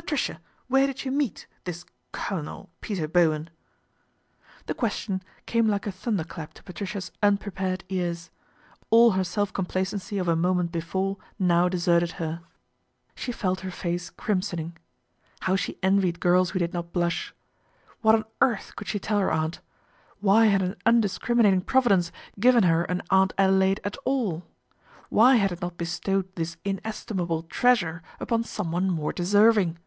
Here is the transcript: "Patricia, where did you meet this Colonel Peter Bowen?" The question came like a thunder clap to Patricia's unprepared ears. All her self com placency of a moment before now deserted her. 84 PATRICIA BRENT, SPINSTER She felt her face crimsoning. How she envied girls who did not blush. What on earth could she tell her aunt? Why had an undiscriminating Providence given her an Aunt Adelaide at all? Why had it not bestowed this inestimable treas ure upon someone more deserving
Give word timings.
"Patricia, 0.10 0.40
where 0.66 0.86
did 0.86 1.04
you 1.04 1.10
meet 1.12 1.46
this 1.64 1.84
Colonel 2.10 2.70
Peter 2.80 3.06
Bowen?" 3.06 3.48
The 4.66 4.74
question 4.74 5.22
came 5.46 5.66
like 5.68 5.86
a 5.86 5.92
thunder 5.92 6.24
clap 6.24 6.54
to 6.54 6.62
Patricia's 6.64 7.12
unprepared 7.22 7.84
ears. 7.88 8.30
All 8.88 9.12
her 9.12 9.22
self 9.22 9.52
com 9.52 9.66
placency 9.66 10.16
of 10.20 10.26
a 10.26 10.34
moment 10.34 10.72
before 10.72 11.18
now 11.38 11.68
deserted 11.68 12.12
her. 12.12 12.40
84 13.12 13.12
PATRICIA 13.12 13.12
BRENT, 13.12 13.12
SPINSTER 13.12 13.24
She 13.24 13.40
felt 13.40 13.60
her 13.60 13.70
face 13.70 14.10
crimsoning. 14.10 14.76
How 15.40 15.54
she 15.56 15.78
envied 15.82 16.18
girls 16.18 16.50
who 16.50 16.58
did 16.58 16.72
not 16.72 16.92
blush. 16.92 17.34
What 18.00 18.14
on 18.16 18.24
earth 18.40 18.74
could 18.76 18.88
she 18.88 18.98
tell 18.98 19.18
her 19.18 19.30
aunt? 19.30 19.60
Why 20.20 20.46
had 20.46 20.62
an 20.62 20.76
undiscriminating 20.86 21.60
Providence 21.62 22.10
given 22.40 22.62
her 22.64 22.82
an 22.84 23.02
Aunt 23.10 23.32
Adelaide 23.38 23.80
at 23.84 23.96
all? 24.04 24.44
Why 25.08 25.36
had 25.36 25.52
it 25.52 25.60
not 25.60 25.76
bestowed 25.76 26.34
this 26.36 26.56
inestimable 26.64 27.44
treas 27.44 27.82
ure 27.82 28.02
upon 28.18 28.42
someone 28.44 28.90
more 28.90 29.12
deserving 29.12 29.78